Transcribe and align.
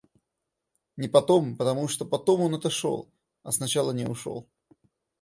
Не 0.97 1.07
потом, 1.09 1.55
потому 1.55 1.87
что 1.87 2.05
потом 2.05 2.41
он 2.41 2.55
отошёл, 2.55 3.07
а 3.43 3.51
сначала 3.51 3.91
не 3.91 4.07
ушёл. 4.07 4.47